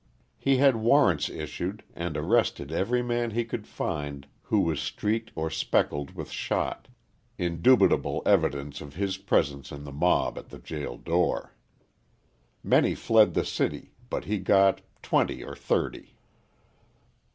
He 0.39 0.57
had 0.57 0.77
warrants 0.77 1.29
issued 1.29 1.83
and 1.93 2.17
arrested 2.17 2.71
every 2.71 3.03
man 3.03 3.29
he 3.29 3.45
could 3.45 3.67
find 3.67 4.25
who 4.41 4.61
was 4.61 4.79
streaked 4.79 5.29
or 5.35 5.51
speckled 5.51 6.15
with 6.15 6.31
shot 6.31 6.87
indubitable 7.37 8.23
evidence 8.25 8.81
of 8.81 8.95
his 8.95 9.17
presence 9.17 9.71
in 9.71 9.83
the 9.83 9.91
mob 9.91 10.39
at 10.39 10.49
the 10.49 10.57
jail 10.57 10.97
door. 10.97 11.53
Many 12.63 12.95
fled 12.95 13.35
the 13.35 13.45
city, 13.45 13.93
but 14.09 14.25
he 14.25 14.39
got 14.39 14.81
twenty 15.03 15.43
or 15.43 15.55
thirty. 15.55 16.15